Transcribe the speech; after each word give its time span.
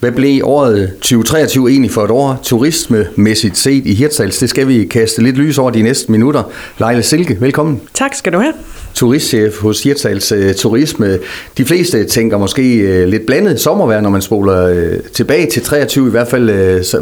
Hvad 0.00 0.12
blev 0.12 0.40
året 0.44 0.92
2023 1.00 1.70
egentlig 1.70 1.90
for 1.90 2.04
et 2.04 2.10
år 2.10 2.40
turismemæssigt 2.42 3.56
set 3.56 3.86
i 3.86 3.94
Hirtshals? 3.94 4.38
Det 4.38 4.50
skal 4.50 4.68
vi 4.68 4.84
kaste 4.84 5.22
lidt 5.22 5.36
lys 5.36 5.58
over 5.58 5.70
de 5.70 5.82
næste 5.82 6.12
minutter. 6.12 6.42
Leila 6.78 7.00
Silke, 7.02 7.40
velkommen. 7.40 7.80
Tak 7.94 8.14
skal 8.14 8.32
du 8.32 8.38
have. 8.38 8.52
Turistchef 8.94 9.60
hos 9.60 9.82
Hirtshals 9.82 10.32
øh, 10.32 10.54
Turisme. 10.54 11.18
De 11.58 11.64
fleste 11.64 12.04
tænker 12.04 12.38
måske 12.38 12.76
øh, 12.76 13.08
lidt 13.08 13.26
blandet 13.26 13.60
sommervejr, 13.60 14.00
når 14.00 14.10
man 14.10 14.22
spoler 14.22 14.66
øh, 14.66 14.98
tilbage 15.12 15.46
til 15.46 15.62
23, 15.62 16.08
i 16.08 16.10
hvert 16.10 16.28
fald 16.28 16.46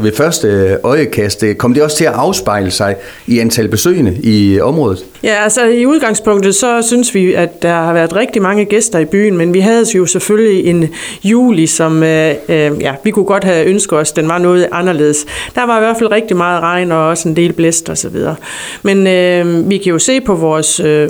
ved 0.02 0.12
første 0.12 0.48
øjekast. 0.82 1.08
øjekast. 1.08 1.58
Kom 1.58 1.74
det 1.74 1.82
også 1.82 1.96
til 1.96 2.04
at 2.04 2.12
afspejle 2.12 2.70
sig 2.70 2.96
i 3.26 3.38
antal 3.38 3.68
besøgende 3.68 4.16
i 4.22 4.60
området? 4.60 5.04
Ja, 5.22 5.42
altså 5.42 5.64
i 5.64 5.86
udgangspunktet 5.86 6.54
så 6.54 6.82
synes 6.82 7.14
vi, 7.14 7.34
at 7.34 7.62
der 7.62 7.74
har 7.74 7.92
været 7.92 8.16
rigtig 8.16 8.42
mange 8.42 8.64
gæster 8.64 8.98
i 8.98 9.04
byen, 9.04 9.36
men 9.36 9.54
vi 9.54 9.60
havde 9.60 9.84
jo 9.94 10.06
selvfølgelig 10.06 10.66
en 10.66 10.88
juli, 11.24 11.66
som 11.66 12.02
øh, 12.02 12.34
ja, 12.80 12.94
vi 13.04 13.10
kunne 13.10 13.24
godt 13.24 13.44
have 13.44 13.66
ønsket 13.66 13.98
os, 13.98 14.12
den 14.12 14.28
var 14.28 14.38
noget 14.38 14.68
anderledes. 14.72 15.26
Der 15.54 15.66
var 15.66 15.76
i 15.76 15.80
hvert 15.80 15.96
fald 15.98 16.10
rigtig 16.10 16.36
meget 16.36 16.62
regn 16.62 16.92
og 16.92 17.08
også 17.08 17.28
en 17.28 17.36
del 17.36 17.52
blæst 17.52 17.88
og 17.88 17.98
så 17.98 18.08
videre. 18.08 18.36
Men 18.82 19.06
øh, 19.06 19.70
vi 19.70 19.78
kan 19.78 19.92
jo 19.92 19.98
se 19.98 20.20
på 20.20 20.34
vores 20.34 20.80
øh, 20.80 21.08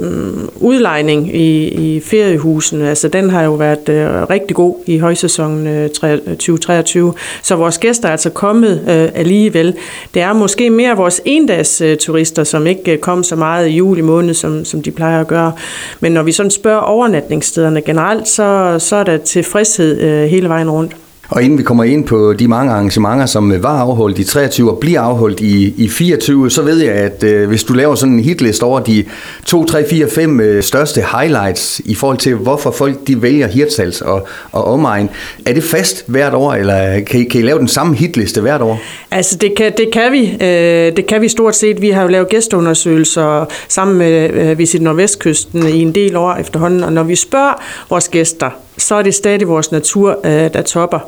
udlejning 0.79 1.35
i, 1.37 1.69
i 1.69 2.01
feriehusene, 2.01 2.89
altså 2.89 3.09
den 3.09 3.31
har 3.31 3.43
jo 3.43 3.53
været 3.53 3.89
øh, 3.89 4.31
rigtig 4.31 4.57
god 4.57 4.77
i 4.87 4.99
højsæsonen 4.99 5.67
øh, 5.67 5.89
2023, 5.89 7.15
så 7.43 7.57
vores 7.57 7.79
gæster 7.79 8.09
er 8.09 8.13
altså 8.13 8.31
kommet 8.31 8.81
øh, 8.89 9.09
alligevel. 9.15 9.75
Det 10.15 10.23
er 10.23 10.33
måske 10.33 10.71
mere 10.71 10.97
vores 10.97 11.21
endags 11.25 11.81
øh, 11.81 11.97
turister, 11.97 12.45
som 12.45 12.67
ikke 12.67 12.93
øh, 12.93 12.99
kom 12.99 13.23
så 13.23 13.37
meget 13.37 13.69
i 13.69 13.71
juli 13.71 14.01
måned, 14.01 14.35
som, 14.35 14.65
som 14.65 14.83
de 14.83 14.91
plejer 14.91 15.21
at 15.21 15.27
gøre. 15.27 15.53
Men 16.01 16.13
når 16.13 16.23
vi 16.23 16.33
sådan 16.33 16.51
spørger 16.51 16.81
overnatningsstederne 16.81 17.83
generelt, 17.83 18.29
så, 18.29 18.77
så 18.79 18.97
er 18.97 19.05
der 19.05 19.17
tilfredshed 19.17 20.01
øh, 20.01 20.31
hele 20.31 20.49
vejen 20.49 20.71
rundt. 20.71 20.97
Og 21.29 21.43
inden 21.43 21.59
vi 21.59 21.63
kommer 21.63 21.85
ind 21.85 22.07
på 22.07 22.33
de 22.33 22.49
mange 22.49 22.73
arrangementer, 22.73 23.27
som 23.27 23.53
øh, 23.53 23.63
var 23.63 23.81
afholdt 23.81 24.19
i 24.19 24.25
23 24.25 24.71
og 24.71 24.79
bliver 24.79 25.01
afholdt 25.01 25.41
i, 25.41 25.75
i 25.77 25.89
24, 25.89 26.51
så 26.51 26.63
ved 26.63 26.79
jeg, 26.79 26.95
at 26.95 27.25
øh, 27.25 27.49
hvis 27.49 27.65
du 27.65 27.73
laver 27.73 27.95
sådan 27.95 28.15
en 28.15 28.21
hitlist 28.21 28.63
over 28.63 28.81
de 28.81 29.05
2, 29.45 29.65
3, 29.65 29.89
4, 29.89 30.09
5 30.09 30.41
øh, 30.41 30.63
største 30.63 31.05
highlights 31.19 31.81
i 31.85 31.95
forhold 31.95 32.19
til, 32.19 32.35
hvorfor 32.35 32.71
folk 32.71 33.07
de 33.07 33.23
vælger 33.23 33.47
Hirtshals 33.47 34.01
og, 34.01 34.27
og 34.53 34.65
omegn, 34.65 35.11
er 35.47 35.53
det 35.53 35.65
fast 35.65 36.05
hvert 36.07 36.35
år, 36.35 36.55
eller 36.55 37.01
kan 37.01 37.21
I, 37.21 37.25
kan 37.25 37.41
I 37.41 37.45
lave 37.45 37.59
den 37.59 37.69
samme 37.69 37.97
hitliste 37.97 38.41
hvert 38.41 38.61
år? 38.61 38.81
Altså 39.11 39.37
det 39.37 39.55
kan, 39.57 39.73
det 39.77 39.89
kan 39.93 40.13
vi. 40.13 40.37
Øh, 40.41 40.97
det 40.97 41.07
kan 41.07 41.23
vi 41.23 41.29
stort 41.29 41.57
set. 41.57 41.83
Vi 41.83 41.91
har 41.91 42.03
jo 42.03 42.09
lavet 42.09 42.29
gæsteundersøgelser 42.29 43.45
sammen 43.69 43.99
med 43.99 44.31
øh, 44.31 44.59
Visit 44.59 44.83
Nordvestkysten 44.83 45.69
i 45.69 45.83
en 45.83 45.95
del 45.95 46.17
år 46.17 46.35
efterhånden, 46.35 46.85
og 46.85 46.93
når 46.93 47.03
vi 47.03 47.17
spørger 47.17 47.63
vores 47.91 48.09
gæster, 48.09 48.51
så 48.79 48.95
er 48.95 49.03
det 49.03 49.15
stadig 49.15 49.49
vores 49.49 49.73
natur, 49.73 50.19
øh, 50.25 50.53
der 50.53 50.63
topper. 50.63 50.99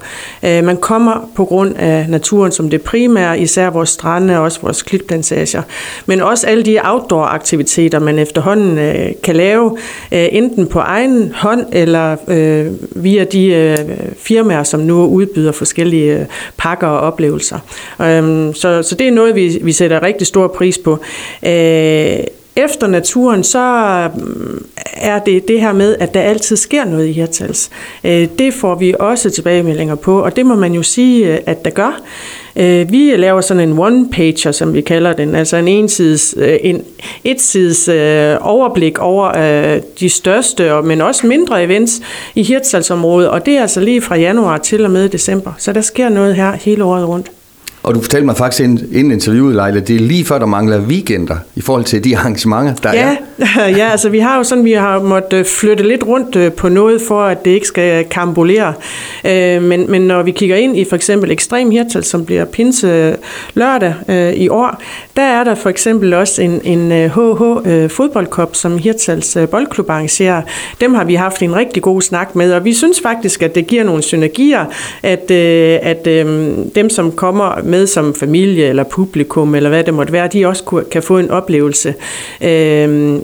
Øh, 0.42 0.64
man 0.64 0.76
kommer 0.76 1.30
på 1.36 1.44
grund 1.44 1.76
af 1.76 2.06
naturen 2.08 2.52
som 2.52 2.70
det 2.70 2.82
primære, 2.82 3.40
især 3.40 3.70
vores 3.70 3.88
strande 3.88 4.36
og 4.36 4.42
også 4.42 4.60
vores 4.62 4.82
klitplantager. 4.82 5.62
Men 6.06 6.20
også 6.22 6.46
alle 6.46 6.62
de 6.62 6.78
outdoor-aktiviteter, 6.84 7.98
man 7.98 8.18
efterhånden 8.18 8.78
øh, 8.78 9.12
kan 9.22 9.36
lave, 9.36 9.78
enten 10.10 10.66
på 10.66 10.78
egen 10.78 11.32
hånd 11.34 11.66
eller 11.72 12.16
via 13.00 13.24
de 13.24 13.76
firmaer, 14.18 14.62
som 14.62 14.80
nu 14.80 15.06
udbyder 15.06 15.52
forskellige 15.52 16.26
pakker 16.56 16.86
og 16.86 17.00
oplevelser. 17.00 17.58
Så, 18.54 18.82
så 18.82 18.96
det 18.98 19.08
er 19.08 19.12
noget, 19.12 19.34
vi, 19.34 19.58
vi 19.62 19.72
sætter 19.72 20.02
rigtig 20.02 20.26
stor 20.26 20.46
pris 20.46 20.78
på 20.78 20.98
efter 22.56 22.86
naturen, 22.86 23.44
så 23.44 24.08
mm, 24.16 24.66
er 24.92 25.18
det 25.18 25.48
det 25.48 25.60
her 25.60 25.72
med, 25.72 25.96
at 26.00 26.14
der 26.14 26.20
altid 26.20 26.56
sker 26.56 26.84
noget 26.84 27.06
i 27.06 27.12
Hirtals. 27.12 27.70
Øh, 28.04 28.28
det 28.38 28.54
får 28.54 28.74
vi 28.74 28.94
også 29.00 29.30
tilbagemeldinger 29.30 29.94
på, 29.94 30.20
og 30.20 30.36
det 30.36 30.46
må 30.46 30.54
man 30.54 30.72
jo 30.72 30.82
sige, 30.82 31.32
øh, 31.32 31.38
at 31.46 31.64
der 31.64 31.70
gør. 31.70 32.00
Øh, 32.56 32.92
vi 32.92 33.16
laver 33.16 33.40
sådan 33.40 33.68
en 33.68 33.78
one-pager, 33.78 34.52
som 34.52 34.74
vi 34.74 34.80
kalder 34.80 35.12
den, 35.12 35.34
altså 35.34 35.56
en 35.56 35.68
ensides, 35.68 36.34
en 36.60 36.84
etsides 37.24 37.88
overblik 38.40 38.98
over 38.98 39.32
de 40.00 40.08
største, 40.08 40.82
men 40.84 41.00
også 41.00 41.26
mindre 41.26 41.64
events 41.64 42.00
i 42.34 42.42
Hirtshalsområdet, 42.42 43.28
og 43.28 43.46
det 43.46 43.56
er 43.56 43.60
altså 43.60 43.80
lige 43.80 44.00
fra 44.00 44.16
januar 44.16 44.58
til 44.58 44.84
og 44.84 44.90
med 44.90 45.08
december. 45.08 45.52
Så 45.58 45.72
der 45.72 45.80
sker 45.80 46.08
noget 46.08 46.36
her 46.36 46.52
hele 46.52 46.84
året 46.84 47.08
rundt. 47.08 47.30
Og 47.82 47.94
du 47.94 48.00
fortalte 48.00 48.26
mig 48.26 48.36
faktisk 48.36 48.60
inden 48.60 49.10
interviewet, 49.10 49.54
Leila, 49.54 49.80
det 49.80 49.96
er 49.96 50.00
lige 50.00 50.24
før, 50.24 50.38
der 50.38 50.46
mangler 50.46 50.80
weekender 50.80 51.36
i 51.54 51.60
forhold 51.60 51.84
til 51.84 52.04
de 52.04 52.16
arrangementer, 52.18 52.74
der 52.74 52.92
ja, 52.92 53.16
er. 53.38 53.68
ja, 53.80 53.90
altså 53.90 54.08
vi 54.08 54.18
har 54.18 54.36
jo 54.36 54.44
sådan, 54.44 54.64
vi 54.64 54.72
har 54.72 55.00
måttet 55.00 55.38
øh, 55.38 55.44
flytte 55.44 55.88
lidt 55.88 56.06
rundt 56.06 56.36
øh, 56.36 56.52
på 56.52 56.68
noget, 56.68 57.02
for 57.08 57.22
at 57.22 57.44
det 57.44 57.50
ikke 57.50 57.66
skal 57.66 58.04
kambolere. 58.04 58.74
Øh, 59.24 59.62
men, 59.62 59.90
men 59.90 60.02
når 60.02 60.22
vi 60.22 60.30
kigger 60.30 60.56
ind 60.56 60.76
i 60.76 60.84
for 60.84 60.96
eksempel 60.96 61.30
Ekstrem 61.30 61.70
Hirtal, 61.70 62.04
som 62.04 62.24
bliver 62.24 62.44
pinse 62.44 63.16
lørdag 63.54 63.94
i 64.36 64.48
år, 64.48 64.82
der 65.20 65.26
er 65.26 65.44
der 65.44 65.54
for 65.54 65.70
eksempel 65.70 66.14
også 66.14 66.42
en, 66.42 66.60
en 66.64 66.92
øh, 66.92 67.10
HH 67.10 67.68
øh, 67.68 67.90
fodboldkop, 67.90 68.56
som 68.56 68.78
Hirtals 68.78 69.36
øh, 69.36 69.48
boldklub 69.48 69.90
arrangerer. 69.90 70.42
Dem 70.80 70.94
har 70.94 71.04
vi 71.04 71.14
haft 71.14 71.42
en 71.42 71.56
rigtig 71.56 71.82
god 71.82 72.02
snak 72.02 72.36
med, 72.36 72.52
og 72.52 72.64
vi 72.64 72.74
synes 72.74 73.00
faktisk, 73.00 73.42
at 73.42 73.54
det 73.54 73.66
giver 73.66 73.84
nogle 73.84 74.02
synergier, 74.02 74.64
at, 75.02 75.30
at 75.30 76.04
dem, 76.74 76.90
som 76.90 77.12
kommer 77.12 77.62
med 77.64 77.86
som 77.86 78.14
familie 78.14 78.66
eller 78.66 78.84
publikum, 78.84 79.54
eller 79.54 79.70
hvad 79.70 79.84
det 79.84 79.94
måtte 79.94 80.12
være, 80.12 80.28
de 80.28 80.46
også 80.46 80.84
kan 80.90 81.02
få 81.02 81.18
en 81.18 81.30
oplevelse, 81.30 81.94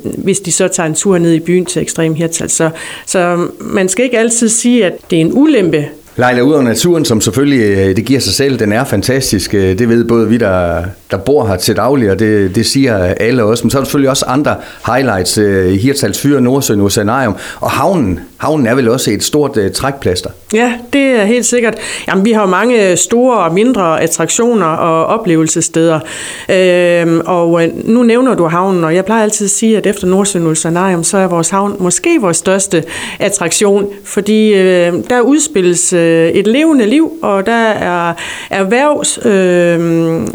hvis 0.02 0.40
de 0.40 0.52
så 0.52 0.68
tager 0.68 0.86
en 0.86 0.94
tur 0.94 1.18
ned 1.18 1.32
i 1.32 1.40
byen 1.40 1.64
til 1.64 1.82
Ekstrem 1.82 2.14
Hirtals. 2.14 2.52
Så, 2.52 2.70
så 3.06 3.46
man 3.60 3.88
skal 3.88 4.04
ikke 4.04 4.18
altid 4.18 4.48
sige, 4.48 4.86
at 4.86 4.92
det 5.10 5.16
er 5.16 5.20
en 5.20 5.32
ulempe 5.32 5.84
Lejla 6.18 6.40
ud 6.40 6.54
af 6.54 6.64
naturen, 6.64 7.04
som 7.04 7.20
selvfølgelig, 7.20 7.96
det 7.96 8.04
giver 8.04 8.20
sig 8.20 8.34
selv, 8.34 8.58
den 8.58 8.72
er 8.72 8.84
fantastisk. 8.84 9.52
Det 9.52 9.88
ved 9.88 10.04
både 10.04 10.28
vi, 10.28 10.36
der, 10.36 10.84
der 11.10 11.16
bor 11.16 11.46
her 11.46 11.56
til 11.56 11.76
daglig, 11.76 12.10
og 12.10 12.18
det, 12.18 12.54
det 12.54 12.66
siger 12.66 12.96
alle 12.96 13.44
også. 13.44 13.64
Men 13.64 13.70
så 13.70 13.78
er 13.78 13.80
der 13.80 13.84
selvfølgelig 13.84 14.10
også 14.10 14.24
andre 14.28 14.56
highlights. 14.86 15.38
Øh, 15.38 15.72
Hirtals 15.72 16.20
Fyre, 16.20 16.40
Nordsøen, 16.40 16.80
Oceanarium. 16.80 17.36
Og 17.60 17.70
havnen, 17.70 18.20
havnen 18.36 18.66
er 18.66 18.74
vel 18.74 18.88
også 18.88 19.10
et 19.10 19.24
stort 19.24 19.56
uh, 19.56 19.70
trækplaster. 19.74 20.30
Ja, 20.54 20.72
det 20.92 21.00
er 21.00 21.24
helt 21.24 21.46
sikkert. 21.46 21.74
Jamen, 22.08 22.24
vi 22.24 22.32
har 22.32 22.46
mange 22.46 22.96
store 22.96 23.38
og 23.38 23.54
mindre 23.54 24.00
attraktioner 24.00 24.66
og 24.66 25.06
oplevelsessteder. 25.06 26.00
Øhm, 26.48 27.20
og 27.26 27.64
øh, 27.64 27.68
nu 27.84 28.02
nævner 28.02 28.34
du 28.34 28.46
havnen, 28.46 28.84
og 28.84 28.94
jeg 28.94 29.04
plejer 29.04 29.22
altid 29.22 29.46
at 29.46 29.50
sige, 29.50 29.76
at 29.76 29.86
efter 29.86 30.06
Nordsøen 30.06 30.46
Oceanarium, 30.46 31.04
så 31.04 31.18
er 31.18 31.26
vores 31.26 31.50
havn 31.50 31.76
måske 31.78 32.20
vores 32.20 32.36
største 32.36 32.84
attraktion, 33.18 33.86
fordi 34.04 34.54
øh, 34.54 34.92
der 35.10 35.20
udspilles 35.20 35.92
øh, 35.92 36.28
et 36.28 36.46
levende 36.46 36.86
liv, 36.86 37.12
og 37.22 37.46
der 37.46 37.52
er 37.52 38.12
erhvervs, 38.50 39.18
øh, 39.24 39.32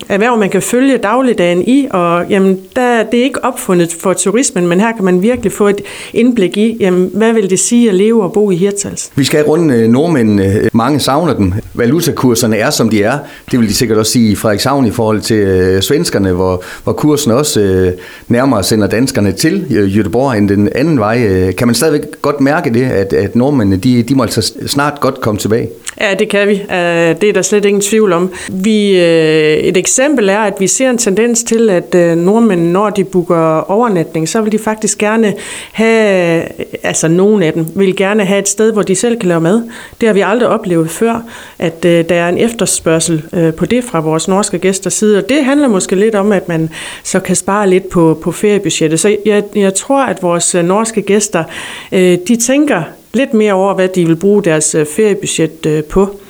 erhverv, 0.10 0.38
man 0.38 0.50
kan 0.50 0.61
følge 0.64 0.98
dagligdagen 0.98 1.64
i, 1.68 1.88
og 1.92 2.26
jamen, 2.30 2.60
der, 2.76 3.04
det 3.04 3.20
er 3.20 3.24
ikke 3.24 3.46
opfundet 3.46 3.96
for 4.00 4.14
turismen, 4.14 4.68
men 4.68 4.80
her 4.80 4.92
kan 4.92 5.06
man 5.06 5.22
virkelig 5.22 5.52
få 5.52 5.68
et 5.68 5.82
indblik 6.14 6.58
i, 6.58 6.78
jamen, 6.80 7.10
hvad 7.14 7.34
vil 7.34 7.50
det 7.50 7.60
sige 7.60 7.90
at 7.90 7.96
leve 7.96 8.24
og 8.24 8.34
bo 8.34 8.52
i 8.52 8.56
Hirtshals? 8.56 9.12
Vi 9.16 9.24
skal 9.24 9.44
runde 9.44 9.76
øh, 9.76 9.90
nordmændene. 9.90 10.70
Mange 10.74 11.00
savner 11.00 11.34
dem. 11.34 11.54
Valutakurserne 11.74 12.58
er, 12.58 12.70
som 12.70 12.90
de 12.90 13.04
er. 13.04 13.18
Det 13.52 13.60
vil 13.60 13.68
de 13.68 13.74
sikkert 13.74 13.98
også 13.98 14.12
sige 14.12 14.32
i 14.32 14.36
Frederikshavn 14.36 14.86
i 14.86 14.92
forhold 14.92 15.22
til 15.22 15.38
øh, 15.38 15.82
svenskerne, 15.82 16.32
hvor, 16.32 16.64
hvor 16.84 16.94
kursen 16.94 17.32
også 17.32 17.62
øh, 17.62 17.92
nærmere 18.28 18.64
sender 18.64 18.88
danskerne 18.88 19.32
til 19.32 19.66
Göteborg 19.70 20.38
end 20.38 20.50
den 20.50 20.70
anden 20.76 21.00
vej. 21.00 21.52
Kan 21.52 21.68
man 21.68 21.76
stadigvæk 21.76 22.02
godt 22.22 22.42
mærke 22.42 22.74
det, 22.74 22.84
at, 22.84 23.14
at 23.14 23.36
nordmændene 23.36 23.78
de, 23.78 24.04
de 24.04 24.16
må 24.16 24.24
altså 24.24 24.54
snart 24.68 25.00
godt 25.00 25.22
komme 25.22 25.38
tilbage? 25.38 25.70
Ja, 26.02 26.14
det 26.20 26.30
kan 26.30 26.48
vi. 26.48 26.54
Det 26.54 27.24
er 27.24 27.34
der 27.34 27.42
slet 27.42 27.66
ingen 27.66 27.82
tvivl 27.82 28.14
om. 28.14 28.32
Vi, 28.52 28.96
et 28.96 29.78
eksempel 29.78 30.30
er, 30.30 30.40
at 30.54 30.60
vi 30.60 30.68
ser 30.68 30.90
en 30.90 30.98
tendens 30.98 31.44
til, 31.44 31.70
at 31.70 31.96
øh, 31.96 32.18
nordmænd, 32.18 32.62
når 32.62 32.90
de 32.90 33.04
booker 33.04 33.72
overnatning, 33.72 34.30
så 34.30 34.42
vil 34.42 34.52
de 34.52 34.60
faktisk 34.60 34.98
gerne 34.98 35.34
have, 35.72 36.44
altså 36.84 37.08
nogen 37.08 37.44
af 37.44 37.54
dem, 37.54 37.66
vil 37.76 37.96
gerne 37.96 38.26
have 38.26 38.40
et 38.40 38.50
sted, 38.50 38.74
hvor 38.74 38.82
de 38.82 38.96
selv 38.96 39.20
kan 39.20 39.30
lave 39.30 39.42
mad. 39.42 39.64
Det 40.02 40.08
har 40.08 40.14
vi 40.14 40.22
aldrig 40.22 40.50
oplevet 40.50 40.90
før, 40.90 41.24
at 41.60 41.86
øh, 41.86 42.10
der 42.10 42.16
er 42.16 42.30
en 42.30 42.38
efterspørgsel 42.38 43.24
øh, 43.34 43.54
på 43.54 43.66
det 43.66 43.84
fra 43.84 44.00
vores 44.00 44.28
norske 44.28 44.60
gæsters 44.60 44.94
side, 44.94 45.18
og 45.18 45.30
det 45.30 45.46
handler 45.46 45.68
måske 45.68 45.96
lidt 45.96 46.16
om, 46.16 46.32
at 46.32 46.48
man 46.48 46.70
så 47.04 47.20
kan 47.20 47.36
spare 47.36 47.70
lidt 47.70 47.90
på, 47.90 48.20
på 48.22 48.32
feriebudgettet. 48.32 49.00
Så 49.00 49.18
jeg, 49.26 49.44
jeg 49.56 49.74
tror, 49.74 50.04
at 50.04 50.24
vores 50.24 50.54
norske 50.54 51.02
gæster, 51.02 51.44
de 51.92 52.36
tænker 52.36 52.84
lidt 53.14 53.34
mere 53.34 53.54
over, 53.54 53.74
hvad 53.74 53.88
de 53.88 54.06
vil 54.06 54.16
bruge 54.16 54.44
deres 54.44 54.76
feriebudget 54.96 55.86
på. 55.90 56.21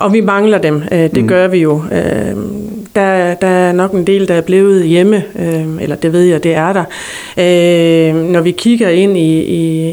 Og 0.00 0.12
vi 0.12 0.20
mangler 0.20 0.58
dem, 0.58 0.82
øh, 0.92 0.98
det 0.98 1.22
mm. 1.22 1.28
gør 1.28 1.48
vi 1.48 1.58
jo. 1.58 1.82
Der, 2.94 3.34
der 3.34 3.46
er 3.46 3.72
nok 3.72 3.92
en 3.92 4.06
del, 4.06 4.28
der 4.28 4.34
er 4.34 4.40
blevet 4.40 4.84
hjemme, 4.84 5.22
eller 5.80 5.96
det 5.96 6.12
ved 6.12 6.22
jeg, 6.22 6.42
det 6.42 6.54
er 6.54 6.72
der. 6.72 6.84
Når 8.12 8.40
vi 8.40 8.50
kigger 8.50 8.88
ind 8.88 9.16
i, 9.16 9.40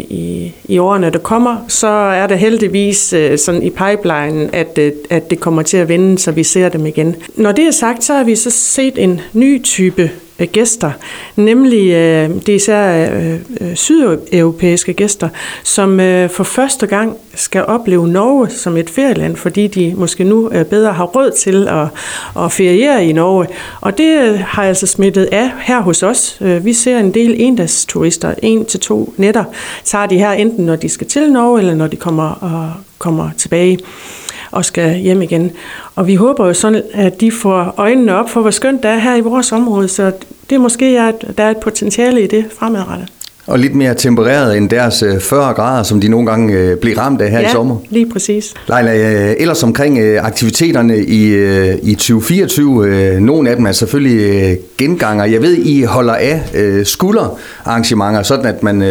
i, 0.09 0.53
i 0.65 0.77
årene, 0.77 1.09
der 1.09 1.19
kommer, 1.19 1.65
så 1.67 1.87
er 1.87 2.27
det 2.27 2.39
heldigvis 2.39 3.15
sådan 3.35 3.63
i 3.63 3.69
pipeline, 3.69 4.55
at, 4.55 4.79
at 5.09 5.29
det 5.29 5.39
kommer 5.39 5.61
til 5.61 5.77
at 5.77 5.89
vende, 5.89 6.19
så 6.19 6.31
vi 6.31 6.43
ser 6.43 6.69
dem 6.69 6.85
igen. 6.85 7.15
Når 7.35 7.51
det 7.51 7.67
er 7.67 7.71
sagt, 7.71 8.03
så 8.03 8.13
har 8.13 8.23
vi 8.23 8.35
så 8.35 8.49
set 8.49 8.97
en 8.97 9.21
ny 9.33 9.63
type 9.63 10.01
øh, 10.03 10.09
Øh, 10.39 10.47
gæster, 10.47 10.91
nemlig 11.35 11.91
øh, 11.91 12.29
det 12.29 12.49
er 12.49 12.55
især 12.55 13.09
øh, 13.09 13.39
øh, 13.61 13.75
sydeuropæiske 13.75 14.93
gæster, 14.93 15.29
som 15.63 15.99
øh, 15.99 16.29
for 16.29 16.43
første 16.43 16.87
gang 16.87 17.17
skal 17.35 17.65
opleve 17.65 18.07
Norge 18.07 18.49
som 18.49 18.77
et 18.77 18.89
ferieland, 18.89 19.35
fordi 19.35 19.67
de 19.67 19.93
måske 19.97 20.23
nu 20.23 20.49
øh, 20.49 20.65
bedre 20.65 20.93
har 20.93 21.05
råd 21.05 21.31
til 21.31 21.67
at, 21.67 21.87
at 22.43 22.51
feriere 22.51 23.05
i 23.05 23.13
Norge. 23.13 23.47
Og 23.81 23.97
det 23.97 24.19
øh, 24.21 24.39
har 24.39 24.63
altså 24.63 24.87
smittet 24.87 25.25
af 25.31 25.51
her 25.61 25.81
hos 25.81 26.03
os. 26.03 26.37
Vi 26.39 26.73
ser 26.73 26.99
en 26.99 27.13
del 27.13 27.35
endagsturister, 27.37 28.33
en 28.41 28.65
til 28.65 28.79
to 28.79 29.13
nætter, 29.17 29.43
tager 29.83 30.05
de 30.05 30.17
her 30.17 30.31
enten 30.31 30.65
når 30.65 30.75
de 30.75 30.89
skal 30.89 31.07
til 31.07 31.31
Norge, 31.31 31.59
eller 31.59 31.75
når 31.75 31.87
de 31.87 31.95
kommer, 31.95 32.29
og 32.29 32.71
kommer 32.97 33.29
tilbage 33.37 33.79
og 34.57 34.65
skal 34.65 34.95
hjem 34.95 35.21
igen. 35.21 35.51
Og 35.95 36.07
vi 36.07 36.15
håber 36.15 36.47
jo 36.47 36.53
sådan, 36.53 36.81
at 36.93 37.21
de 37.21 37.31
får 37.31 37.73
øjnene 37.77 38.15
op 38.15 38.29
for, 38.29 38.41
hvor 38.41 38.51
skønt 38.51 38.83
det 38.83 38.91
er 38.91 38.97
her 38.97 39.15
i 39.15 39.21
vores 39.21 39.51
område, 39.51 39.87
så 39.87 40.11
det 40.49 40.61
måske 40.61 40.95
er, 40.95 41.07
at 41.07 41.25
der 41.37 41.43
er 41.43 41.51
et 41.51 41.57
potentiale 41.57 42.23
i 42.23 42.27
det 42.27 42.45
fremadrettet. 42.59 43.07
Og 43.47 43.59
lidt 43.59 43.75
mere 43.75 43.93
tempereret 43.93 44.57
end 44.57 44.69
deres 44.69 45.03
40 45.19 45.53
grader, 45.53 45.83
som 45.83 46.01
de 46.01 46.07
nogle 46.07 46.27
gange 46.27 46.75
bliver 46.75 46.97
ramt 46.97 47.21
af 47.21 47.31
her 47.31 47.39
ja, 47.39 47.47
i 47.47 47.51
sommer. 47.51 47.75
lige 47.89 48.09
præcis. 48.09 48.53
Leila, 48.69 48.93
ellers 49.37 49.63
omkring 49.63 49.99
aktiviteterne 49.99 50.97
i, 50.97 51.33
i 51.91 51.95
2024, 51.95 53.19
nogle 53.19 53.49
af 53.49 53.55
dem 53.55 53.65
er 53.65 53.71
selvfølgelig 53.71 54.57
genganger. 54.77 55.25
Jeg 55.25 55.41
ved, 55.41 55.57
I 55.57 55.83
holder 55.83 56.13
af 56.13 56.41
skulderarrangementer, 56.83 58.23
sådan 58.23 58.45
at 58.45 58.63
man 58.63 58.81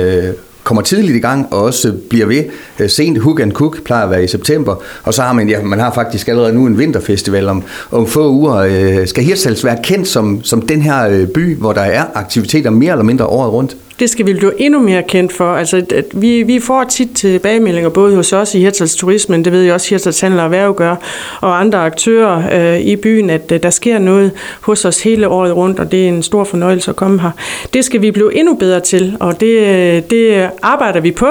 kommer 0.67 0.83
tidligt 0.83 1.17
i 1.17 1.21
gang 1.21 1.53
og 1.53 1.63
også 1.63 1.95
bliver 2.11 2.27
ved 2.27 2.45
øh, 2.81 2.91
sent. 2.91 3.19
Hook 3.19 3.41
and 3.41 3.53
Cook 3.53 3.83
plejer 3.85 4.05
at 4.05 4.11
være 4.11 4.25
i 4.25 4.27
september, 4.27 4.83
og 5.03 5.15
så 5.15 5.23
har 5.23 5.33
man, 5.33 5.49
ja, 5.49 5.63
man 5.63 5.79
har 5.81 5.93
faktisk 5.93 6.29
allerede 6.29 6.53
nu 6.53 6.67
en 6.67 6.79
vinterfestival 6.79 7.49
om, 7.49 7.63
om 7.91 8.07
få 8.07 8.31
uger. 8.31 8.55
Øh, 8.55 9.07
skal 9.07 9.25
Hirtshals 9.25 9.65
være 9.65 9.79
kendt 9.83 10.09
som, 10.09 10.45
som 10.45 10.63
den 10.63 10.83
her 10.83 11.09
øh, 11.09 11.27
by, 11.29 11.57
hvor 11.57 11.73
der 11.73 11.81
er 11.81 12.05
aktiviteter 12.15 12.71
mere 12.71 12.93
eller 12.93 13.05
mindre 13.05 13.27
året 13.27 13.53
rundt? 13.53 13.77
Det 13.99 14.11
skal 14.11 14.27
vi 14.27 14.35
blive 14.35 14.61
endnu 14.61 14.81
mere 14.81 15.03
kendt 15.03 15.33
for. 15.33 15.55
Altså, 15.55 15.77
at 15.77 16.05
vi, 16.13 16.43
vi 16.43 16.61
får 16.61 16.85
tit 16.85 17.09
tilbagemeldinger, 17.15 17.91
både 17.91 18.17
hos 18.17 18.33
os 18.33 18.55
i 18.55 18.61
Hirtshals 18.61 18.97
Turismen, 18.97 19.45
det 19.45 19.53
ved 19.53 19.63
jeg 19.63 19.75
også 19.75 19.91
Hirtshals 19.91 20.21
Handel 20.21 20.39
og 20.41 20.45
Erhverv 20.45 20.75
gør, 20.75 20.97
og 21.41 21.61
andre 21.61 21.79
aktører 21.79 22.43
øh, 22.53 22.81
i 22.81 22.97
byen, 22.97 23.31
at 23.31 23.53
øh, 23.53 23.63
der 23.63 23.71
sker 23.71 23.99
noget 23.99 24.31
hos 24.61 24.85
os 24.85 25.03
hele 25.03 25.29
året 25.29 25.57
rundt, 25.57 25.81
og 25.81 25.93
det 25.93 26.05
er 26.05 26.09
en 26.09 26.23
stor 26.23 26.45
fornøjelse 26.45 26.91
at 26.91 26.97
komme 26.97 27.21
her. 27.21 27.31
Det 27.75 27.85
skal 27.85 28.03
vi 28.03 28.11
blive 28.11 28.37
endnu 28.37 28.55
bedre 28.55 28.81
til, 28.81 29.17
og 29.21 29.41
det, 29.41 30.11
det 30.11 30.51
arbejder 30.63 31.01
vi 31.01 31.11
på, 31.11 31.29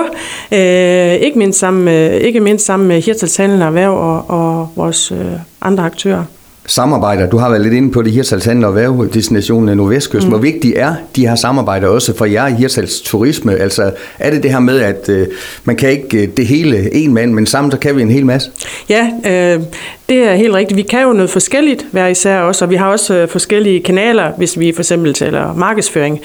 øh, 0.51 1.13
ikke, 1.13 1.39
mindst 1.39 1.59
sammen, 1.59 2.13
ikke 2.13 2.39
mindst 2.39 2.65
sammen 2.65 2.87
med 2.87 3.01
Hirtshals 3.01 3.35
Handel 3.35 3.61
og 3.61 3.67
Erhverv 3.67 3.93
og, 3.93 4.25
og 4.29 4.69
vores 4.75 5.11
øh, 5.11 5.25
andre 5.61 5.83
aktører 5.83 6.23
samarbejder. 6.65 7.29
Du 7.29 7.37
har 7.37 7.49
været 7.49 7.61
lidt 7.61 7.73
inde 7.73 7.91
på 7.91 8.01
det 8.01 8.11
Hirtshals 8.11 8.45
Handel 8.45 8.65
og 8.65 8.75
Værvedestinationen 8.75 9.77
Nordvestkysten. 9.77 10.29
Mm. 10.29 10.31
Hvor 10.31 10.41
vigtigt 10.41 10.77
er 10.77 10.95
de 11.15 11.27
her 11.27 11.35
samarbejder 11.35 11.87
også 11.87 12.17
for 12.17 12.25
jer 12.25 12.47
i 12.47 12.53
Hirtshals 12.53 13.01
Turisme? 13.01 13.55
Altså 13.55 13.91
er 14.19 14.31
det 14.31 14.43
det 14.43 14.51
her 14.51 14.59
med, 14.59 14.79
at 14.79 15.09
øh, 15.09 15.27
man 15.63 15.75
kan 15.75 15.89
ikke 15.89 16.23
øh, 16.23 16.27
det 16.37 16.47
hele 16.47 16.95
en 16.95 17.13
mand, 17.13 17.33
men 17.33 17.45
sammen 17.45 17.71
så 17.71 17.77
kan 17.77 17.95
vi 17.95 18.01
en 18.01 18.11
hel 18.11 18.25
masse? 18.25 18.51
Ja, 18.89 19.09
øh, 19.25 19.61
det 20.09 20.17
er 20.17 20.35
helt 20.35 20.53
rigtigt. 20.53 20.77
Vi 20.77 20.81
kan 20.81 21.01
jo 21.01 21.13
noget 21.13 21.29
forskelligt 21.29 21.85
hver 21.91 22.07
især 22.07 22.39
også, 22.39 22.65
og 22.65 22.71
vi 22.71 22.75
har 22.75 22.91
også 22.91 23.13
øh, 23.13 23.27
forskellige 23.27 23.79
kanaler, 23.79 24.31
hvis 24.37 24.59
vi 24.59 24.71
for 24.71 24.81
eksempel 24.81 25.13
taler 25.13 25.53
markedsføring. 25.53 26.19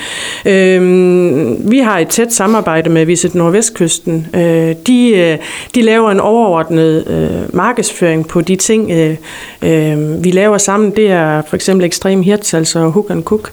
Øh, 0.46 1.70
vi 1.70 1.78
har 1.78 1.98
et 1.98 2.08
tæt 2.08 2.32
samarbejde 2.32 2.90
med 2.90 3.06
Visit 3.06 3.34
Nordvestkysten. 3.34 4.26
Øh, 4.34 4.74
de, 4.86 5.10
øh, 5.10 5.38
de 5.74 5.82
laver 5.82 6.10
en 6.10 6.20
overordnet 6.20 7.06
øh, 7.06 7.56
markedsføring 7.56 8.28
på 8.28 8.40
de 8.40 8.56
ting, 8.56 8.90
øh, 8.90 9.16
øh, 9.62 10.24
vi 10.24 10.29
laver 10.30 10.58
sammen. 10.58 10.90
Det 10.90 11.10
er 11.10 11.42
for 11.48 11.56
eksempel 11.56 11.86
Ekstrem 11.86 12.22
Hirtshals 12.22 12.76
og 12.76 12.92
Hook 12.92 13.10
and 13.10 13.24
Cook. 13.24 13.50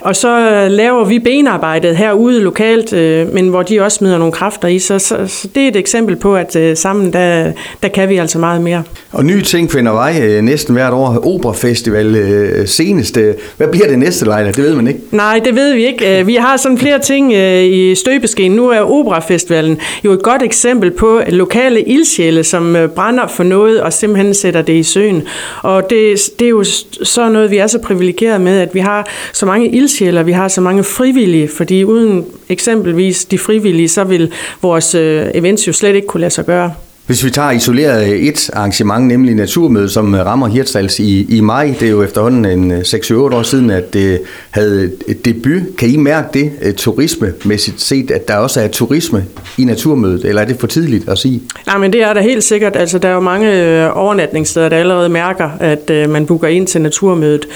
Og 0.00 0.16
så 0.16 0.66
laver 0.70 1.04
vi 1.04 1.18
benarbejdet 1.18 1.96
herude 1.96 2.40
lokalt, 2.40 2.92
øh, 2.92 3.32
men 3.34 3.48
hvor 3.48 3.62
de 3.62 3.80
også 3.80 3.98
smider 3.98 4.18
nogle 4.18 4.32
kræfter 4.32 4.68
i. 4.68 4.78
Så, 4.78 4.98
så, 4.98 5.26
så 5.26 5.48
det 5.54 5.62
er 5.62 5.68
et 5.68 5.76
eksempel 5.76 6.16
på, 6.16 6.36
at 6.36 6.56
øh, 6.56 6.76
sammen 6.76 7.12
der, 7.12 7.52
der 7.82 7.88
kan 7.88 8.08
vi 8.08 8.16
altså 8.16 8.38
meget 8.38 8.60
mere. 8.60 8.82
Og 9.12 9.24
nye 9.24 9.42
ting 9.42 9.72
finder 9.72 9.92
vej 9.92 10.20
øh, 10.22 10.42
næsten 10.42 10.74
hvert 10.74 10.92
år. 10.92 11.34
Opera 11.34 11.52
Festival 11.52 12.14
øh, 12.14 12.68
senest. 12.68 13.18
Hvad 13.56 13.68
bliver 13.68 13.88
det 13.88 13.98
næste, 13.98 14.24
Leila? 14.24 14.50
Det 14.50 14.64
ved 14.64 14.74
man 14.74 14.88
ikke. 14.88 15.00
Nej, 15.10 15.40
det 15.44 15.54
ved 15.54 15.74
vi 15.74 15.86
ikke. 15.86 16.20
Øh, 16.20 16.26
vi 16.26 16.34
har 16.34 16.56
sådan 16.56 16.78
flere 16.78 16.98
ting 16.98 17.32
øh, 17.32 17.64
i 17.64 17.94
støbeskeen. 17.94 18.52
Nu 18.52 18.68
er 18.68 18.80
Opera 18.80 19.20
Festivalen 19.20 19.78
jo 20.04 20.12
et 20.12 20.22
godt 20.22 20.42
eksempel 20.42 20.90
på 20.90 21.20
lokale 21.28 21.82
ildsjæle, 21.82 22.44
som 22.44 22.76
øh, 22.76 22.88
brænder 22.88 23.26
for 23.26 23.42
noget 23.44 23.80
og 23.80 23.92
simpelthen 23.92 24.34
sætter 24.34 24.62
det 24.62 24.72
i 24.72 24.82
søen. 24.82 25.22
Og 25.62 25.90
det, 25.90 26.11
det 26.38 26.44
er 26.44 26.48
jo 26.48 26.64
så 27.02 27.28
noget, 27.28 27.50
vi 27.50 27.56
er 27.56 27.66
så 27.66 27.78
privilegeret 27.78 28.40
med, 28.40 28.58
at 28.58 28.74
vi 28.74 28.80
har 28.80 29.08
så 29.32 29.46
mange 29.46 29.68
ildsjæler, 29.68 30.22
vi 30.22 30.32
har 30.32 30.48
så 30.48 30.60
mange 30.60 30.84
frivillige, 30.84 31.48
fordi 31.48 31.84
uden 31.84 32.26
eksempelvis 32.48 33.24
de 33.24 33.38
frivillige, 33.38 33.88
så 33.88 34.04
vil 34.04 34.32
vores 34.62 34.94
øh, 34.94 35.30
events 35.34 35.68
jo 35.68 35.72
slet 35.72 35.94
ikke 35.94 36.06
kunne 36.06 36.20
lade 36.20 36.30
sig 36.30 36.46
gøre. 36.46 36.74
Hvis 37.06 37.24
vi 37.24 37.30
tager 37.30 37.50
isoleret 37.50 38.28
et 38.28 38.50
arrangement, 38.52 39.06
nemlig 39.06 39.34
Naturmødet, 39.34 39.90
som 39.90 40.14
rammer 40.14 40.48
Hirtshals 40.48 40.98
i, 40.98 41.36
i 41.36 41.40
maj, 41.40 41.74
det 41.80 41.86
er 41.86 41.90
jo 41.90 42.02
efterhånden 42.02 42.44
en 42.44 42.70
øh, 42.70 42.78
6-8 42.78 43.14
år 43.14 43.42
siden, 43.42 43.70
at 43.70 43.94
det 43.94 44.20
havde 44.50 44.90
et 45.08 45.24
debut. 45.24 45.62
Kan 45.78 45.88
I 45.88 45.96
mærke 45.96 46.28
det 46.34 46.52
øh, 46.62 46.74
turismemæssigt 46.74 47.80
set, 47.80 48.10
at 48.10 48.28
der 48.28 48.36
også 48.36 48.60
er 48.60 48.68
turisme 48.68 49.24
i 49.58 49.64
Naturmødet, 49.64 50.24
eller 50.24 50.42
er 50.42 50.46
det 50.46 50.56
for 50.60 50.66
tidligt 50.66 51.08
at 51.08 51.18
sige? 51.18 51.42
Nej, 51.66 51.78
men 51.78 51.92
det 51.92 52.02
er 52.02 52.12
der 52.12 52.20
helt 52.20 52.44
sikkert. 52.44 52.76
Altså, 52.76 52.98
der 52.98 53.08
er 53.08 53.14
jo 53.14 53.20
mange 53.20 53.52
øh, 53.52 53.96
overnatningssteder, 53.96 54.68
der 54.68 54.76
allerede 54.76 55.08
mærker, 55.08 55.50
at 55.60 55.90
øh, 55.90 56.10
man 56.10 56.26
booker 56.26 56.48
ind 56.48 56.66
til 56.66 56.80
Naturmødet, 56.80 57.46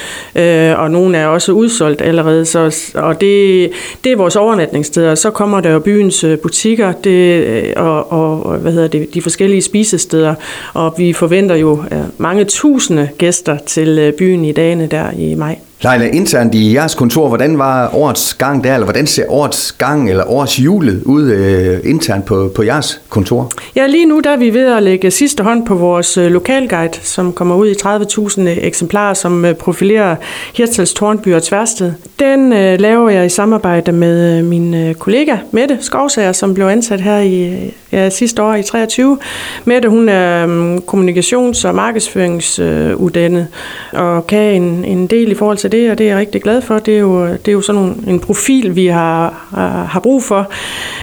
og 0.77 0.91
nogle 0.91 1.17
er 1.17 1.27
også 1.27 1.51
udsolgt 1.51 2.01
allerede, 2.01 2.45
så, 2.45 2.91
og 2.95 3.21
det, 3.21 3.69
det 4.03 4.11
er 4.11 4.15
vores 4.15 4.35
overnatningssteder. 4.35 5.15
Så 5.15 5.29
kommer 5.29 5.61
der 5.61 5.71
jo 5.71 5.79
byens 5.79 6.25
butikker 6.43 6.91
det, 6.91 7.73
og, 7.73 8.11
og 8.11 8.57
hvad 8.57 8.71
hedder 8.71 8.87
det, 8.87 9.13
de 9.13 9.21
forskellige 9.21 9.37
spisesteder, 9.61 10.35
og 10.73 10.93
vi 10.97 11.13
forventer 11.13 11.55
jo 11.55 11.83
mange 12.17 12.43
tusinde 12.45 13.09
gæster 13.17 13.57
til 13.57 13.99
øh, 13.99 14.13
byen 14.13 14.45
i 14.45 14.51
dagene 14.51 14.87
der 14.87 15.11
i 15.11 15.35
maj. 15.35 15.66
Leila, 15.81 16.05
internt 16.05 16.55
i 16.55 16.73
jeres 16.73 16.95
kontor, 16.95 17.27
hvordan 17.27 17.57
var 17.57 17.95
årets 17.95 18.33
gang 18.33 18.63
der, 18.63 18.73
eller 18.73 18.85
hvordan 18.85 19.07
ser 19.07 19.23
årets 19.29 19.71
gang 19.71 20.09
eller 20.09 20.23
årets 20.31 20.59
julet 20.59 21.03
ud 21.03 21.31
øh, 21.31 21.79
internt 21.83 22.25
på, 22.25 22.51
på 22.55 22.63
jeres 22.63 23.01
kontor? 23.09 23.51
Ja, 23.75 23.87
lige 23.87 24.05
nu 24.05 24.19
der 24.19 24.29
er 24.29 24.37
vi 24.37 24.53
ved 24.53 24.65
at 24.65 24.83
lægge 24.83 25.11
sidste 25.11 25.43
hånd 25.43 25.65
på 25.65 25.75
vores 25.75 26.17
øh, 26.17 26.31
lokalguide, 26.31 26.93
som 27.01 27.33
kommer 27.33 27.55
ud 27.55 27.67
i 27.67 27.73
30.000 27.73 28.41
øh, 28.41 28.57
eksemplarer, 28.61 29.13
som 29.13 29.45
øh, 29.45 29.55
profilerer 29.55 30.15
Hirtshals, 30.55 30.93
Tornby 30.93 31.33
og 31.33 31.43
Tværsted. 31.43 31.93
Den 32.19 32.53
øh, 32.53 32.79
laver 32.79 33.09
jeg 33.09 33.25
i 33.25 33.29
samarbejde 33.29 33.91
med 33.91 34.39
øh, 34.39 34.45
min 34.45 34.73
øh, 34.73 34.95
kollega 34.95 35.37
Mette 35.51 35.77
Skovsager, 35.81 36.31
som 36.31 36.53
blev 36.53 36.65
ansat 36.65 37.01
her 37.01 37.17
i 37.17 37.53
øh, 37.53 37.71
ja, 37.91 38.09
sidste 38.09 38.43
år 38.43 38.55
i 38.55 38.63
23. 38.63 39.17
Mette, 39.65 39.89
hun 39.89 40.09
er 40.09 40.47
øh, 40.47 40.77
kommunikations- 40.77 41.67
og 41.67 41.75
markedsføringsuddannet 41.75 43.47
øh, 43.93 44.03
og 44.03 44.27
kan 44.27 44.61
en, 44.61 44.85
en 44.85 45.07
del 45.07 45.31
i 45.31 45.35
forhold 45.35 45.57
til 45.57 45.66
til 45.69 45.79
det, 45.79 45.91
og 45.91 45.97
det 45.97 46.03
er 46.03 46.09
jeg 46.09 46.17
rigtig 46.17 46.41
glad 46.41 46.61
for. 46.61 46.79
Det 46.79 46.95
er 46.95 46.99
jo, 46.99 47.27
det 47.27 47.47
er 47.47 47.51
jo 47.51 47.61
sådan 47.61 48.03
en 48.07 48.19
profil, 48.19 48.75
vi 48.75 48.85
har, 48.85 49.27
øh, 49.53 49.89
har 49.89 49.99
brug 49.99 50.23
for. 50.23 50.51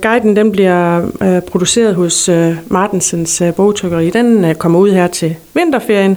Guiden 0.03 0.37
den 0.37 0.53
bliver 0.53 1.07
øh, 1.23 1.43
produceret 1.43 1.95
hos 1.95 2.29
øh, 2.29 2.57
Martensens 2.69 3.43
bogtrykkeri. 3.57 4.11
Den 4.11 4.55
kommer 4.55 4.79
ud 4.79 4.91
her 4.91 5.07
til 5.07 5.37
vinterferien. 5.55 6.17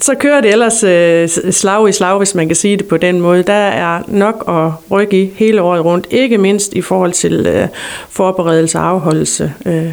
Så 0.00 0.14
kører 0.14 0.40
det 0.40 0.52
ellers 0.52 0.82
øh, 0.82 1.28
slag 1.52 1.88
i 1.88 1.92
slag, 1.92 2.18
hvis 2.18 2.34
man 2.34 2.46
kan 2.46 2.56
sige 2.56 2.76
det 2.76 2.86
på 2.86 2.96
den 2.96 3.20
måde. 3.20 3.42
Der 3.42 3.52
er 3.52 4.02
nok 4.08 4.44
at 4.48 4.90
rykke 4.90 5.22
i 5.22 5.30
hele 5.34 5.62
året 5.62 5.84
rundt, 5.84 6.06
ikke 6.10 6.38
mindst 6.38 6.72
i 6.72 6.80
forhold 6.80 7.12
til 7.12 7.46
øh, 7.46 7.68
forberedelse 8.08 8.78
og 8.78 8.88
afholdelse 8.88 9.52
øh, 9.66 9.86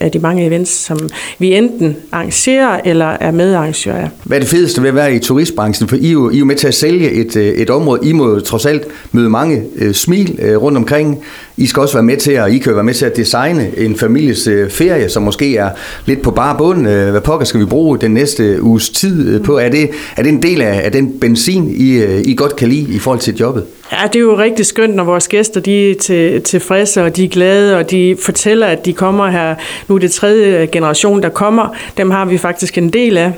af, 0.00 0.10
de 0.12 0.18
mange 0.18 0.46
events, 0.46 0.70
som 0.70 1.08
vi 1.38 1.54
enten 1.54 1.96
arrangerer 2.12 2.80
eller 2.84 3.06
er 3.06 3.30
medarrangører 3.30 3.96
af. 3.96 4.08
Hvad 4.24 4.36
er 4.36 4.40
det 4.40 4.50
fedeste 4.50 4.82
ved 4.82 4.88
at 4.88 4.94
være 4.94 5.14
i 5.14 5.18
turistbranchen? 5.18 5.88
For 5.88 5.96
I 5.96 6.08
er 6.08 6.12
jo, 6.12 6.30
I 6.30 6.34
er 6.34 6.38
jo 6.38 6.44
med 6.44 6.56
til 6.56 6.68
at 6.68 6.74
sælge 6.74 7.10
et, 7.10 7.36
et 7.36 7.70
område. 7.70 8.08
I 8.08 8.12
må 8.12 8.40
trods 8.40 8.66
alt 8.66 8.86
møde 9.12 9.30
mange 9.30 9.64
øh, 9.76 9.94
smil 9.94 10.38
øh, 10.38 10.62
rundt 10.62 10.78
omkring. 10.78 11.22
I 11.60 11.66
skal 11.66 11.80
også 11.80 11.94
være 11.94 12.02
med 12.02 12.16
til 12.16 12.32
at, 12.32 12.52
I 12.52 12.58
kan 12.58 12.74
være 12.74 12.84
med 12.84 12.94
til 12.94 13.06
at 13.06 13.16
designe 13.16 13.78
en 13.78 13.96
families 13.96 14.46
øh, 14.46 14.70
ferie, 14.70 15.08
som 15.08 15.22
måske 15.22 15.56
er 15.56 15.70
lidt 16.06 16.22
på 16.22 16.30
bare 16.30 16.58
bund. 16.58 16.88
Øh, 16.88 17.10
hvad 17.10 17.20
pokker 17.20 17.46
skal 17.46 17.60
vi 17.60 17.64
bruge 17.64 17.98
den 17.98 18.10
næste 18.10 18.62
uges 18.62 18.90
tid 18.90 19.28
øh, 19.28 19.44
på? 19.44 19.58
Er 19.58 19.68
det, 19.68 19.90
er 20.16 20.22
det 20.22 20.32
en 20.32 20.42
del 20.42 20.62
af, 20.62 20.80
af 20.84 20.92
den 20.92 21.20
benzin, 21.20 21.70
I, 21.76 21.90
øh, 21.90 22.20
I 22.24 22.34
godt 22.34 22.56
kan 22.56 22.68
lide 22.68 22.94
i 22.94 22.98
forhold 22.98 23.20
til 23.20 23.36
jobbet? 23.36 23.64
Ja, 23.92 24.06
det 24.06 24.16
er 24.16 24.20
jo 24.20 24.38
rigtig 24.38 24.66
skønt, 24.66 24.94
når 24.94 25.04
vores 25.04 25.28
gæster 25.28 25.60
de 25.60 25.90
er 25.90 25.94
til, 25.94 26.42
tilfredse, 26.42 27.04
og 27.04 27.16
de 27.16 27.24
er 27.24 27.28
glade, 27.28 27.76
og 27.76 27.90
de 27.90 28.16
fortæller, 28.22 28.66
at 28.66 28.84
de 28.84 28.92
kommer 28.92 29.30
her. 29.30 29.54
Nu 29.88 29.94
er 29.94 29.98
det 29.98 30.12
tredje 30.12 30.66
generation, 30.66 31.22
der 31.22 31.28
kommer. 31.28 31.76
Dem 31.96 32.10
har 32.10 32.24
vi 32.24 32.38
faktisk 32.38 32.78
en 32.78 32.90
del 32.90 33.18
af. 33.18 33.32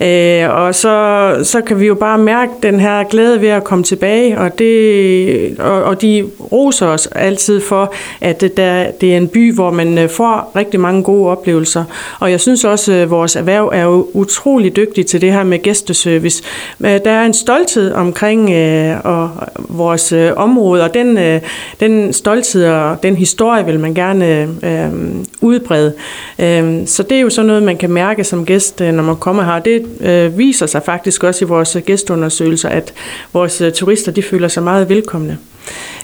Øh, 0.00 0.56
og 0.56 0.74
så, 0.74 1.36
så 1.42 1.60
kan 1.60 1.80
vi 1.80 1.86
jo 1.86 1.94
bare 1.94 2.18
mærke 2.18 2.52
den 2.62 2.80
her 2.80 3.04
glæde 3.04 3.40
ved 3.40 3.48
at 3.48 3.64
komme 3.64 3.84
tilbage, 3.84 4.38
og, 4.38 4.58
det, 4.58 5.60
og, 5.60 5.82
og 5.84 6.02
de 6.02 6.30
roser 6.52 6.86
os 6.86 7.06
altid 7.06 7.60
for, 7.60 7.94
at 8.20 8.40
det, 8.40 8.56
der, 8.56 8.90
det 9.00 9.12
er 9.12 9.16
en 9.16 9.28
by, 9.28 9.54
hvor 9.54 9.70
man 9.70 9.98
øh, 9.98 10.08
får 10.08 10.52
rigtig 10.56 10.80
mange 10.80 11.02
gode 11.02 11.30
oplevelser. 11.30 11.84
Og 12.20 12.30
jeg 12.30 12.40
synes 12.40 12.64
også, 12.64 12.92
at 12.92 13.10
vores 13.10 13.36
erhverv 13.36 13.70
er 13.74 13.82
jo 13.82 14.08
utrolig 14.12 14.76
dygtig 14.76 15.06
til 15.06 15.20
det 15.20 15.32
her 15.32 15.44
med 15.44 15.62
gæsteservice. 15.62 16.42
Øh, 16.80 16.90
der 17.04 17.10
er 17.10 17.24
en 17.26 17.34
stolthed 17.34 17.92
omkring 17.92 18.50
øh, 18.50 18.96
og 19.04 19.30
vores 19.68 19.95
vores 19.96 20.12
øh, 20.12 20.32
område, 20.36 20.84
og 20.84 20.94
den, 20.94 21.18
øh, 21.18 21.40
den 21.80 22.12
stolthed 22.12 22.64
og 22.66 23.02
den 23.02 23.16
historie 23.16 23.66
vil 23.66 23.80
man 23.80 23.94
gerne 23.94 24.48
øh, 24.62 24.90
udbrede. 25.40 25.92
Øh, 26.38 26.86
så 26.86 27.02
det 27.02 27.16
er 27.16 27.20
jo 27.20 27.30
sådan 27.30 27.46
noget, 27.46 27.62
man 27.62 27.76
kan 27.76 27.90
mærke 27.90 28.24
som 28.24 28.46
gæst, 28.46 28.80
øh, 28.80 28.92
når 28.92 29.02
man 29.02 29.16
kommer 29.16 29.42
her. 29.42 29.58
Det 29.58 29.86
øh, 30.00 30.38
viser 30.38 30.66
sig 30.66 30.82
faktisk 30.82 31.24
også 31.24 31.44
i 31.44 31.48
vores 31.48 31.76
gæstundersøgelser, 31.86 32.68
at 32.68 32.92
vores 33.32 33.60
øh, 33.60 33.72
turister 33.72 34.12
de 34.12 34.22
føler 34.22 34.48
sig 34.48 34.62
meget 34.62 34.88
velkomne. 34.88 35.38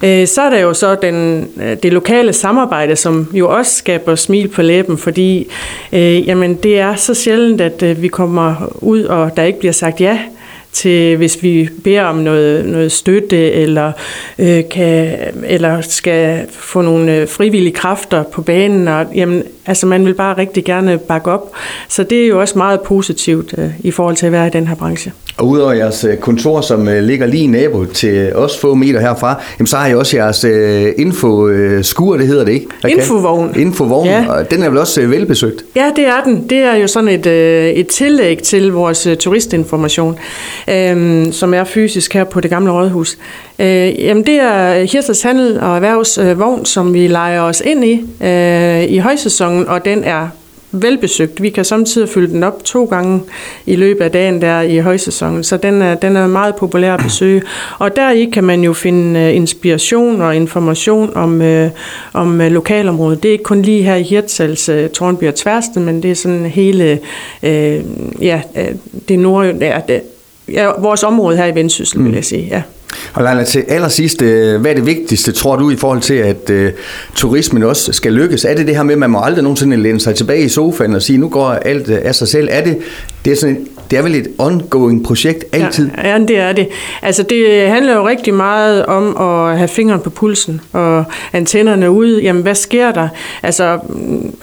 Øh, 0.04 0.26
så 0.26 0.42
er 0.42 0.50
der 0.50 0.58
jo 0.58 0.74
så 0.74 0.94
den, 0.94 1.48
øh, 1.62 1.76
det 1.82 1.92
lokale 1.92 2.32
samarbejde, 2.32 2.96
som 2.96 3.28
jo 3.32 3.48
også 3.48 3.74
skaber 3.74 4.14
smil 4.14 4.48
på 4.48 4.62
læben, 4.62 4.98
fordi 4.98 5.48
øh, 5.92 6.28
jamen, 6.28 6.54
det 6.54 6.78
er 6.78 6.94
så 6.94 7.14
sjældent, 7.14 7.60
at 7.60 7.82
øh, 7.82 8.02
vi 8.02 8.08
kommer 8.08 8.72
ud, 8.80 9.04
og 9.04 9.36
der 9.36 9.42
ikke 9.42 9.58
bliver 9.58 9.72
sagt 9.72 10.00
ja 10.00 10.18
til, 10.72 11.16
hvis 11.16 11.42
vi 11.42 11.68
beder 11.84 12.02
om 12.02 12.16
noget, 12.16 12.66
noget 12.66 12.92
støtte, 12.92 13.52
eller, 13.52 13.92
øh, 14.38 14.62
kan, 14.70 15.18
eller 15.46 15.80
skal 15.80 16.46
få 16.50 16.82
nogle 16.82 17.16
øh, 17.16 17.28
frivillige 17.28 17.74
kræfter 17.74 18.22
på 18.22 18.42
banen. 18.42 18.88
Og, 18.88 19.06
jamen, 19.14 19.42
altså, 19.66 19.86
man 19.86 20.06
vil 20.06 20.14
bare 20.14 20.38
rigtig 20.38 20.64
gerne 20.64 20.98
bakke 20.98 21.30
op. 21.30 21.52
Så 21.88 22.02
det 22.02 22.22
er 22.24 22.26
jo 22.26 22.40
også 22.40 22.58
meget 22.58 22.80
positivt 22.80 23.54
øh, 23.58 23.70
i 23.80 23.90
forhold 23.90 24.16
til 24.16 24.26
at 24.26 24.32
være 24.32 24.46
i 24.46 24.50
den 24.50 24.66
her 24.66 24.74
branche. 24.74 25.12
Og 25.36 25.48
udover 25.48 25.72
jeres 25.72 26.04
øh, 26.04 26.16
kontor, 26.16 26.60
som 26.60 26.88
øh, 26.88 27.02
ligger 27.02 27.26
lige 27.26 27.46
nabo 27.46 27.84
til 27.84 28.32
os 28.34 28.58
få 28.58 28.74
meter 28.74 29.00
herfra, 29.00 29.42
jamen, 29.58 29.66
så 29.66 29.76
har 29.76 29.88
I 29.88 29.94
også 29.94 30.16
jeres 30.16 30.44
infoskur, 30.98 32.16
det 32.16 32.26
hedder 32.26 32.44
det 32.44 32.52
ikke? 32.52 32.66
Infovogn. 32.88 33.54
Infovogn, 33.56 34.06
ja. 34.06 34.26
og 34.28 34.50
den 34.50 34.62
er 34.62 34.68
vel 34.68 34.78
også 34.78 35.06
velbesøgt? 35.06 35.64
Ja, 35.76 35.90
det 35.96 36.06
er 36.06 36.22
den. 36.24 36.48
Det 36.50 36.58
er 36.58 36.76
jo 36.76 36.86
sådan 36.86 37.08
et, 37.08 37.26
et 37.78 37.86
tillæg 37.86 38.38
til 38.38 38.72
vores 38.72 39.08
turistinformation 39.18 40.18
øh, 40.68 41.32
som 41.32 41.54
er 41.54 41.64
fysisk 41.64 42.14
her 42.14 42.24
på 42.24 42.40
det 42.40 42.50
gamle 42.50 42.72
rådhus. 42.72 43.18
Øh, 43.58 44.04
jamen 44.04 44.26
det 44.26 44.34
er 44.34 44.84
Hirsers 44.92 45.22
Handel 45.22 45.60
og 45.60 45.76
Erhvervsvogn, 45.76 46.60
øh, 46.60 46.66
som 46.66 46.94
vi 46.94 47.06
leger 47.06 47.40
os 47.40 47.62
ind 47.64 47.84
i 47.84 48.04
øh, 48.20 48.84
i 48.84 48.98
højsæsonen, 49.52 49.68
og 49.68 49.84
den 49.84 50.04
er 50.04 50.28
velbesøgt. 50.72 51.42
Vi 51.42 51.50
kan 51.50 51.64
samtidig 51.64 52.08
fylde 52.08 52.32
den 52.32 52.42
op 52.42 52.64
to 52.64 52.84
gange 52.84 53.20
i 53.66 53.76
løbet 53.76 54.04
af 54.04 54.10
dagen 54.10 54.42
der 54.42 54.60
i 54.60 54.78
højsæsonen, 54.78 55.44
så 55.44 55.56
den 55.56 55.82
er, 55.82 55.94
den 55.94 56.16
er 56.16 56.26
meget 56.26 56.56
populær 56.56 56.94
at 56.94 57.00
besøge. 57.08 57.42
Og 57.78 57.96
deri 57.96 58.24
kan 58.24 58.44
man 58.44 58.64
jo 58.64 58.72
finde 58.72 59.20
øh, 59.20 59.36
inspiration 59.36 60.20
og 60.20 60.36
information 60.36 61.16
om, 61.16 61.42
øh, 61.42 61.70
om 62.12 62.40
øh, 62.40 62.52
lokalområdet. 62.52 63.22
Det 63.22 63.28
er 63.28 63.32
ikke 63.32 63.44
kun 63.44 63.62
lige 63.62 63.82
her 63.82 63.94
i 63.94 64.02
Hirtshals, 64.02 64.70
Tornby 64.92 65.28
og 65.28 65.34
Tværsten, 65.34 65.84
men 65.84 66.02
det 66.02 66.10
er 66.10 66.14
sådan 66.14 66.46
hele 66.46 66.98
øh, 67.42 67.80
ja, 68.20 68.42
det 69.08 69.18
nord, 69.18 69.46
ja, 69.46 69.80
det, 69.88 70.02
ja, 70.48 70.70
vores 70.78 71.02
område 71.02 71.36
her 71.36 71.46
i 71.46 71.54
Vendsyssel, 71.54 71.98
mm. 71.98 72.06
vil 72.06 72.14
jeg 72.14 72.24
sige. 72.24 72.48
Ja. 72.50 72.62
Og 73.14 73.22
Leila, 73.22 73.44
til 73.44 73.64
allersidst, 73.68 74.22
øh, 74.22 74.60
hvad 74.60 74.70
er 74.70 74.74
det 74.74 74.86
vigtigste, 74.86 75.32
tror 75.32 75.56
du, 75.56 75.70
i 75.70 75.76
forhold 75.76 76.00
til, 76.00 76.14
at 76.14 76.50
uh, 76.50 76.66
turismen 77.14 77.62
også 77.62 77.92
skal 77.92 78.12
lykkes? 78.12 78.44
Er 78.44 78.54
det 78.54 78.66
det 78.66 78.76
her 78.76 78.82
med, 78.82 78.92
at 78.92 78.98
man 78.98 79.10
må 79.10 79.20
aldrig 79.22 79.42
nogensinde 79.42 79.76
læne 79.76 80.00
sig 80.00 80.14
tilbage 80.14 80.44
i 80.44 80.48
sofaen 80.48 80.94
og 80.94 81.02
sige, 81.02 81.18
nu 81.18 81.28
går 81.28 81.50
alt 81.50 81.88
øh, 81.88 81.98
af 82.02 82.14
sig 82.14 82.28
selv? 82.28 82.48
Er 82.50 82.64
det, 82.64 82.78
det 83.24 83.32
er 83.32 83.36
sådan 83.36 83.56
en 83.56 83.68
det 83.90 83.98
er 83.98 84.02
vel 84.02 84.14
et 84.14 84.28
ongoing 84.38 85.04
projekt 85.04 85.44
altid? 85.52 85.90
Ja, 85.98 86.12
ja, 86.12 86.18
det 86.18 86.38
er 86.38 86.52
det. 86.52 86.68
Altså, 87.02 87.22
det 87.22 87.68
handler 87.68 87.94
jo 87.94 88.08
rigtig 88.08 88.34
meget 88.34 88.86
om 88.86 89.16
at 89.16 89.58
have 89.58 89.68
fingeren 89.68 90.00
på 90.00 90.10
pulsen 90.10 90.60
og 90.72 91.04
antennerne 91.32 91.90
ude. 91.90 92.22
Jamen, 92.22 92.42
hvad 92.42 92.54
sker 92.54 92.92
der? 92.92 93.08
Altså, 93.42 93.78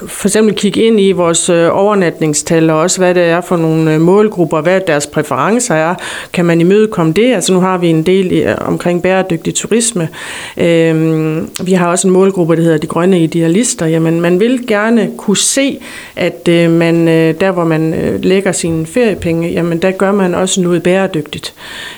for 0.07 0.27
eksempel 0.27 0.55
kigge 0.55 0.81
ind 0.81 0.99
i 0.99 1.11
vores 1.11 1.49
øh, 1.49 1.69
overnatningstal, 1.71 2.69
og 2.69 2.79
også 2.79 2.97
hvad 2.97 3.15
det 3.15 3.23
er 3.23 3.41
for 3.41 3.57
nogle 3.57 3.93
øh, 3.93 4.01
målgrupper, 4.01 4.61
hvad 4.61 4.81
deres 4.87 5.07
præferencer 5.07 5.75
er. 5.75 5.95
Kan 6.33 6.45
man 6.45 6.61
imødekomme 6.61 7.13
det? 7.13 7.33
Altså, 7.33 7.53
nu 7.53 7.59
har 7.59 7.77
vi 7.77 7.87
en 7.87 8.03
del 8.03 8.33
øh, 8.33 8.55
omkring 8.61 9.01
bæredygtig 9.01 9.55
turisme. 9.55 10.09
Øhm, 10.57 11.49
vi 11.63 11.73
har 11.73 11.87
også 11.87 12.07
en 12.07 12.13
målgruppe, 12.13 12.55
der 12.55 12.61
hedder 12.61 12.77
de 12.77 12.87
grønne 12.87 13.23
idealister. 13.23 13.85
Jamen, 13.85 14.21
man 14.21 14.39
vil 14.39 14.67
gerne 14.67 15.11
kunne 15.17 15.37
se, 15.37 15.79
at 16.15 16.47
man 16.69 17.07
der, 17.07 17.51
hvor 17.51 17.63
man 17.63 17.95
lægger 18.21 18.51
sine 18.51 18.85
feriepenge, 18.85 19.38
udvikling, 19.39 19.53
jamen 19.53 19.81
der 19.81 19.91
gør 19.91 20.11
man 20.11 20.35
også 20.35 20.61
noget 20.61 20.83
bæredygtigt. 20.83 21.53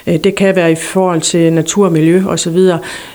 Øh, 0.07 0.15
det 0.23 0.35
kan 0.35 0.55
være 0.55 0.71
i 0.71 0.75
forhold 0.75 1.21
til 1.21 1.53
natur 1.53 1.85
og 1.85 1.91
miljø 1.91 2.23
osv. 2.27 2.57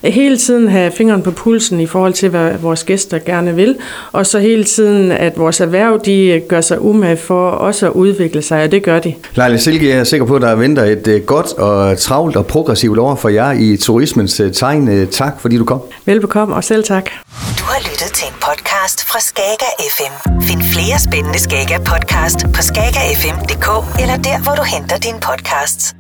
Hele 0.05 0.37
tiden 0.37 0.69
have 0.69 0.91
fingeren 0.91 1.23
på 1.23 1.31
pulsen 1.31 1.81
i 1.81 1.87
forhold 1.87 2.13
til, 2.13 2.29
hvad 2.29 2.53
vores 2.63 2.85
gæster 2.85 3.19
gerne 3.19 3.55
vil, 3.55 3.77
og 4.13 4.27
så 4.27 4.39
hele 4.39 4.65
tiden, 4.65 5.13
at 5.13 5.39
vores 5.39 5.61
erhverv 5.61 6.01
de 6.05 6.43
gør 6.49 6.61
sig 6.61 6.81
umage 6.81 7.17
for 7.17 7.51
også 7.51 7.87
at 7.87 7.93
udvikle 7.93 8.43
sig, 8.43 8.63
og 8.63 8.73
det 8.73 8.83
gør 8.83 8.99
de. 8.99 9.15
Leila 9.35 9.57
Silke, 9.57 9.89
jeg 9.89 9.99
er 9.99 10.05
sikker 10.05 10.27
på, 10.27 10.37
at 10.37 10.43
der 10.43 10.55
venter 10.55 10.85
et 10.85 11.09
øh, 11.09 11.23
godt 11.23 11.53
og 11.53 11.99
travlt 11.99 12.37
og 12.37 12.47
progressivt 12.47 12.99
år 12.99 13.15
for 13.15 13.29
jer 13.29 13.53
i 13.53 13.77
turismens 13.77 14.41
øh, 14.41 14.53
tegn. 14.53 15.07
Tak, 15.07 15.41
fordi 15.41 15.57
du 15.59 15.65
kom. 15.65 15.81
Velbekomme, 16.05 16.55
og 16.55 16.65
selv 16.65 16.85
tak. 16.85 17.05
Du 17.59 17.65
har 17.73 17.81
lyttet 17.91 18.11
til 18.19 18.27
en 18.29 18.35
podcast 18.49 18.99
fra 19.09 19.21
Skager 19.21 19.73
FM. 19.97 20.15
Find 20.49 20.63
flere 20.75 20.99
spændende 21.07 21.39
Skager 21.39 21.79
podcast 21.93 22.39
på 22.55 22.61
skagerfm.dk 22.63 23.69
eller 24.07 24.23
der, 24.23 24.39
hvor 24.43 24.55
du 24.55 24.63
henter 24.63 24.99
dine 24.99 25.21
podcasts. 25.21 25.97